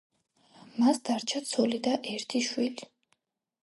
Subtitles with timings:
[0.77, 2.93] მას დარჩა ცოლი და ერთი შვილი.